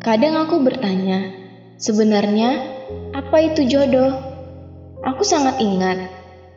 [0.00, 1.28] Kadang aku bertanya,
[1.76, 2.56] sebenarnya
[3.12, 4.08] apa itu jodoh?
[5.04, 6.08] Aku sangat ingat,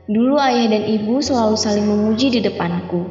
[0.08, 3.04] dulu ayah dan ibu selalu saling memuji di depanku.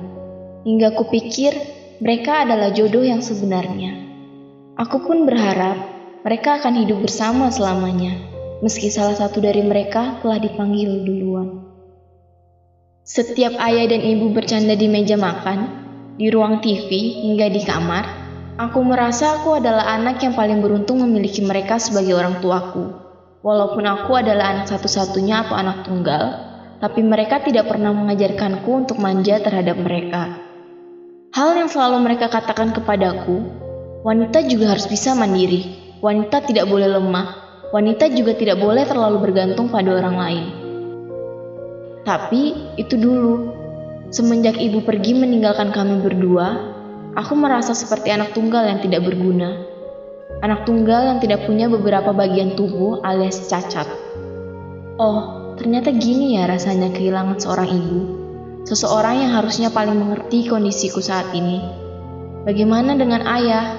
[0.64, 1.52] Hingga kupikir
[2.00, 3.92] mereka adalah jodoh yang sebenarnya.
[4.80, 5.76] Aku pun berharap
[6.24, 8.16] mereka akan hidup bersama selamanya,
[8.64, 11.60] meski salah satu dari mereka telah dipanggil duluan.
[13.04, 15.68] Setiap ayah dan ibu bercanda di meja makan,
[16.16, 18.21] di ruang TV, hingga di kamar,
[18.60, 22.92] aku merasa aku adalah anak yang paling beruntung memiliki mereka sebagai orang tuaku.
[23.42, 26.24] Walaupun aku adalah anak satu-satunya atau anak tunggal,
[26.78, 30.38] tapi mereka tidak pernah mengajarkanku untuk manja terhadap mereka.
[31.32, 33.42] Hal yang selalu mereka katakan kepadaku,
[34.06, 35.94] wanita juga harus bisa mandiri.
[36.02, 37.40] Wanita tidak boleh lemah.
[37.72, 40.44] Wanita juga tidak boleh terlalu bergantung pada orang lain.
[42.04, 43.54] Tapi itu dulu.
[44.12, 46.71] Semenjak ibu pergi meninggalkan kami berdua,
[47.14, 49.64] aku merasa seperti anak tunggal yang tidak berguna.
[50.42, 53.86] Anak tunggal yang tidak punya beberapa bagian tubuh alias cacat.
[54.96, 58.00] Oh, ternyata gini ya rasanya kehilangan seorang ibu.
[58.66, 61.62] Seseorang yang harusnya paling mengerti kondisiku saat ini.
[62.42, 63.78] Bagaimana dengan ayah?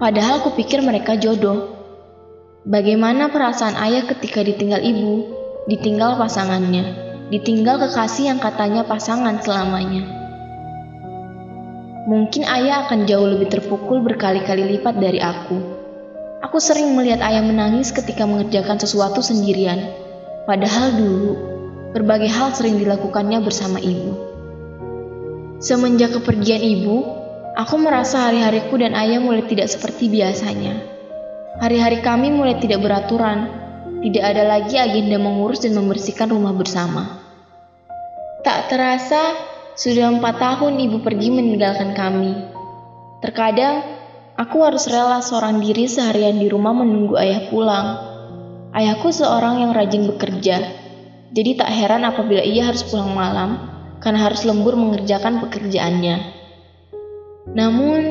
[0.00, 1.76] Padahal kupikir mereka jodoh.
[2.64, 5.28] Bagaimana perasaan ayah ketika ditinggal ibu,
[5.68, 7.10] ditinggal pasangannya?
[7.30, 10.19] ditinggal kekasih yang katanya pasangan selamanya.
[12.10, 15.62] Mungkin ayah akan jauh lebih terpukul berkali-kali lipat dari aku.
[16.42, 19.78] Aku sering melihat ayah menangis ketika mengerjakan sesuatu sendirian,
[20.42, 21.38] padahal dulu
[21.94, 24.18] berbagai hal sering dilakukannya bersama ibu.
[25.62, 27.06] Semenjak kepergian ibu,
[27.54, 30.82] aku merasa hari-hariku dan ayah mulai tidak seperti biasanya.
[31.62, 33.46] Hari-hari kami mulai tidak beraturan,
[34.02, 37.22] tidak ada lagi agenda mengurus dan membersihkan rumah bersama.
[38.42, 42.34] Tak terasa, sudah empat tahun ibu pergi meninggalkan kami.
[43.20, 43.84] Terkadang,
[44.34, 47.88] aku harus rela seorang diri seharian di rumah menunggu ayah pulang.
[48.70, 50.62] Ayahku seorang yang rajin bekerja,
[51.30, 53.58] jadi tak heran apabila ia harus pulang malam
[54.02, 56.16] karena harus lembur mengerjakan pekerjaannya.
[57.50, 58.02] Namun,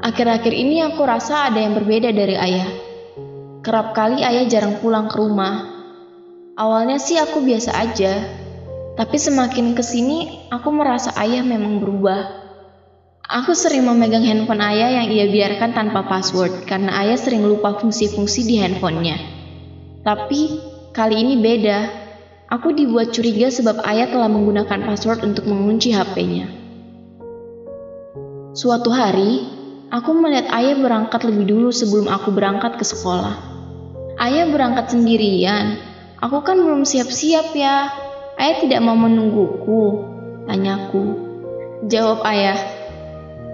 [0.00, 2.68] akhir-akhir ini aku rasa ada yang berbeda dari ayah.
[3.60, 5.72] Kerap kali ayah jarang pulang ke rumah.
[6.56, 8.20] Awalnya sih aku biasa aja,
[8.92, 12.44] tapi semakin ke sini, aku merasa ayah memang berubah.
[13.24, 18.44] Aku sering memegang handphone ayah yang ia biarkan tanpa password karena ayah sering lupa fungsi-fungsi
[18.44, 19.16] di handphonenya.
[20.04, 20.40] Tapi
[20.92, 21.78] kali ini beda.
[22.52, 26.52] Aku dibuat curiga sebab ayah telah menggunakan password untuk mengunci HP-nya.
[28.52, 29.48] Suatu hari,
[29.88, 33.40] aku melihat ayah berangkat lebih dulu sebelum aku berangkat ke sekolah.
[34.20, 35.80] Ayah berangkat sendirian.
[36.20, 38.01] Aku kan belum siap-siap ya.
[38.42, 40.02] Ayah tidak mau menungguku,
[40.50, 41.14] tanyaku.
[41.86, 42.58] Jawab ayah.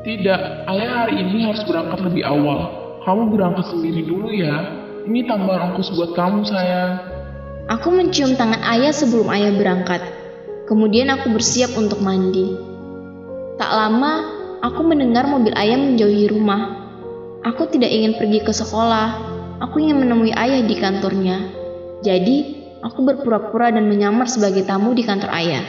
[0.00, 2.72] Tidak, ayah hari ini harus berangkat lebih awal.
[3.04, 4.80] Kamu berangkat sendiri dulu ya.
[5.04, 7.04] Ini tambahan ongkos buat kamu, sayang.
[7.68, 10.00] Aku mencium tangan ayah sebelum ayah berangkat.
[10.64, 12.56] Kemudian aku bersiap untuk mandi.
[13.60, 14.24] Tak lama,
[14.64, 16.80] aku mendengar mobil ayah menjauhi rumah.
[17.44, 19.36] Aku tidak ingin pergi ke sekolah.
[19.68, 21.44] Aku ingin menemui ayah di kantornya.
[22.00, 25.64] Jadi, aku berpura-pura dan menyamar sebagai tamu di kantor ayah.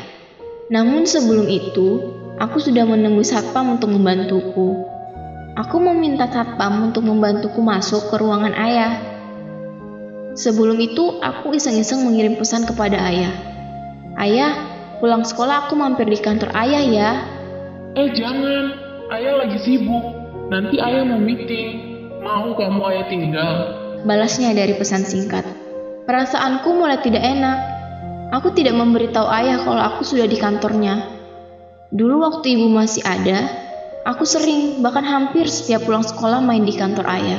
[0.70, 4.86] Namun sebelum itu, aku sudah menemui satpam untuk membantuku.
[5.58, 9.02] Aku meminta satpam untuk membantuku masuk ke ruangan ayah.
[10.38, 13.34] Sebelum itu, aku iseng-iseng mengirim pesan kepada ayah.
[14.16, 14.52] Ayah,
[15.02, 17.12] pulang sekolah aku mampir di kantor ayah ya.
[17.97, 18.78] Eh jangan,
[19.09, 20.06] ayah lagi sibuk.
[20.53, 22.00] Nanti ayah mau meeting.
[22.22, 23.53] Mau kamu ayah tinggal?
[24.06, 25.59] Balasnya dari pesan singkat.
[26.09, 27.58] Perasaanku mulai tidak enak.
[28.34, 31.06] Aku tidak memberitahu ayah kalau aku sudah di kantornya.
[31.94, 33.46] Dulu waktu ibu masih ada,
[34.09, 37.38] aku sering bahkan hampir setiap pulang sekolah main di kantor ayah.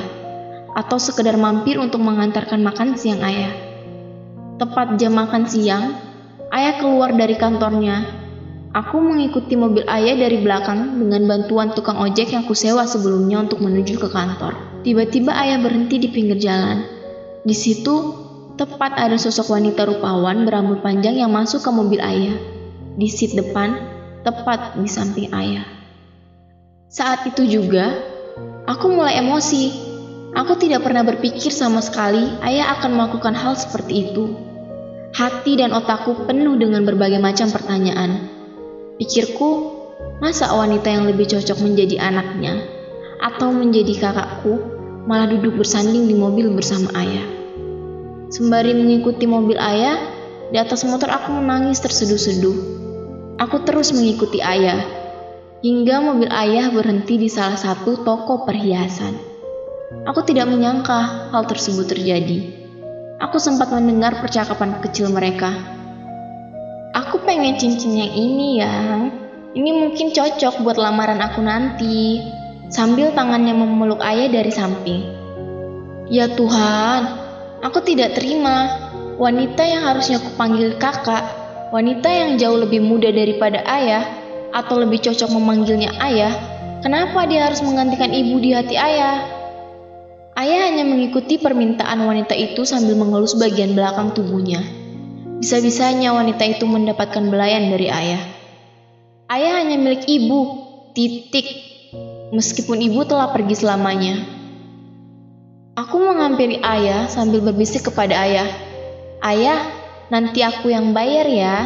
[0.78, 3.50] Atau sekedar mampir untuk mengantarkan makan siang ayah.
[4.62, 5.98] Tepat jam makan siang,
[6.54, 8.06] ayah keluar dari kantornya.
[8.70, 13.98] Aku mengikuti mobil ayah dari belakang dengan bantuan tukang ojek yang kusewa sebelumnya untuk menuju
[13.98, 14.54] ke kantor.
[14.86, 16.86] Tiba-tiba ayah berhenti di pinggir jalan.
[17.42, 18.29] Di situ
[18.60, 22.36] Tepat ada sosok wanita rupawan berambut panjang yang masuk ke mobil ayah.
[22.92, 23.72] Di seat depan,
[24.20, 25.64] tepat di samping ayah.
[26.92, 27.88] Saat itu juga,
[28.68, 29.72] aku mulai emosi.
[30.36, 34.36] Aku tidak pernah berpikir sama sekali ayah akan melakukan hal seperti itu.
[35.16, 38.28] Hati dan otakku penuh dengan berbagai macam pertanyaan.
[39.00, 39.72] Pikirku,
[40.20, 42.60] masa wanita yang lebih cocok menjadi anaknya
[43.24, 44.60] atau menjadi kakakku
[45.08, 47.39] malah duduk bersanding di mobil bersama ayah.
[48.30, 49.98] Sembari mengikuti mobil ayah,
[50.54, 52.58] di atas motor aku menangis terseduh-seduh.
[53.42, 54.78] Aku terus mengikuti ayah,
[55.66, 59.18] hingga mobil ayah berhenti di salah satu toko perhiasan.
[60.06, 62.54] Aku tidak menyangka hal tersebut terjadi.
[63.18, 65.50] Aku sempat mendengar percakapan kecil mereka.
[66.96, 69.10] Aku pengen cincin yang ini ya.
[69.58, 72.22] Ini mungkin cocok buat lamaran aku nanti.
[72.70, 75.02] Sambil tangannya memeluk ayah dari samping.
[76.06, 77.19] Ya Tuhan,
[77.64, 78.88] aku tidak terima.
[79.20, 81.20] Wanita yang harusnya aku panggil kakak,
[81.76, 84.04] wanita yang jauh lebih muda daripada ayah,
[84.50, 86.32] atau lebih cocok memanggilnya ayah,
[86.80, 89.20] kenapa dia harus menggantikan ibu di hati ayah?
[90.40, 94.64] Ayah hanya mengikuti permintaan wanita itu sambil mengelus bagian belakang tubuhnya.
[95.40, 98.22] Bisa-bisanya wanita itu mendapatkan belayan dari ayah.
[99.28, 100.40] Ayah hanya milik ibu,
[100.96, 101.44] titik.
[102.32, 104.39] Meskipun ibu telah pergi selamanya.
[105.80, 108.52] Aku menghampiri ayah sambil berbisik kepada ayah.
[109.24, 109.64] Ayah,
[110.12, 111.56] nanti aku yang bayar ya.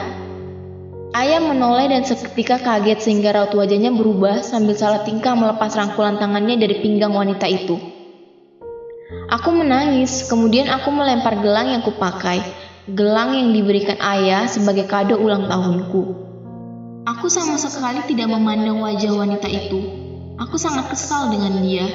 [1.18, 6.62] Ayah menoleh dan seketika kaget sehingga raut wajahnya berubah sambil salah tingkah melepas rangkulan tangannya
[6.62, 7.74] dari pinggang wanita itu.
[9.34, 12.38] Aku menangis, kemudian aku melempar gelang yang kupakai,
[12.86, 16.02] gelang yang diberikan ayah sebagai kado ulang tahunku.
[17.10, 19.82] Aku sama sekali tidak memandang wajah wanita itu.
[20.38, 21.90] Aku sangat kesal dengan dia.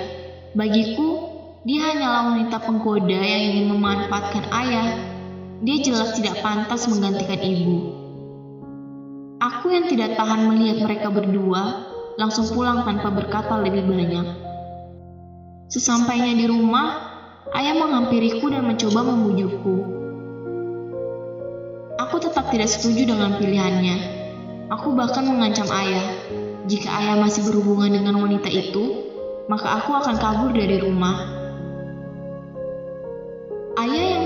[0.51, 1.28] Bagiku,
[1.67, 4.87] dia hanyalah wanita penggoda yang ingin memanfaatkan ayah.
[5.59, 7.77] Dia jelas tidak pantas menggantikan ibu.
[9.43, 14.27] Aku yang tidak tahan melihat mereka berdua langsung pulang tanpa berkata lebih banyak.
[15.67, 17.09] Sesampainya di rumah,
[17.49, 19.75] Ayah menghampiriku dan mencoba membujukku.
[21.97, 23.97] Aku tetap tidak setuju dengan pilihannya.
[24.69, 26.13] Aku bahkan mengancam ayah,
[26.69, 29.01] jika ayah masih berhubungan dengan wanita itu,
[29.49, 31.38] maka aku akan kabur dari rumah.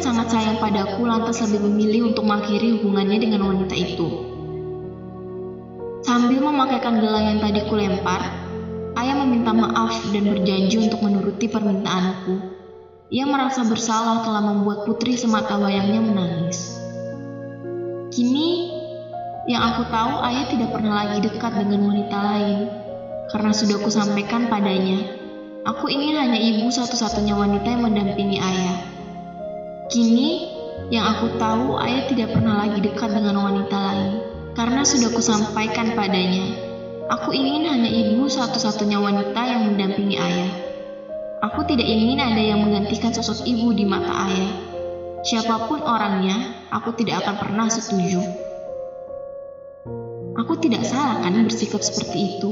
[0.03, 4.07] Sangat sayang padaku lantas lebih memilih untuk mengakhiri hubungannya dengan wanita itu.
[6.03, 8.19] Sambil memakaikan gelang yang tadi kulempar,
[8.99, 12.35] ayah meminta maaf dan berjanji untuk menuruti permintaanku.
[13.15, 16.75] Ia merasa bersalah telah membuat putri semata wayangnya menangis.
[18.11, 18.75] Kini,
[19.47, 22.59] yang aku tahu ayah tidak pernah lagi dekat dengan wanita lain,
[23.31, 25.15] karena sudah kusampaikan padanya,
[25.63, 28.92] aku ingin hanya ibu satu-satunya wanita yang mendampingi ayah.
[29.93, 30.49] Kini,
[30.89, 34.25] yang aku tahu ayah tidak pernah lagi dekat dengan wanita lain,
[34.57, 36.49] karena sudah kusampaikan padanya,
[37.13, 40.49] aku ingin hanya ibu satu-satunya wanita yang mendampingi ayah.
[41.45, 44.53] Aku tidak ingin ada yang menggantikan sosok ibu di mata ayah.
[45.29, 46.41] Siapa pun orangnya,
[46.73, 48.17] aku tidak akan pernah setuju.
[50.41, 52.49] Aku tidak salah kan bersikap seperti itu.